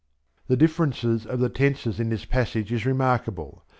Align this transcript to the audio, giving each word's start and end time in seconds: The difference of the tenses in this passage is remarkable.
The 0.47 0.57
difference 0.57 1.03
of 1.03 1.39
the 1.39 1.49
tenses 1.49 1.99
in 1.99 2.09
this 2.09 2.25
passage 2.25 2.71
is 2.71 2.87
remarkable. 2.87 3.65